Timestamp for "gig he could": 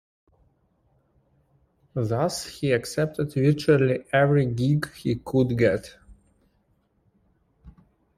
4.47-5.55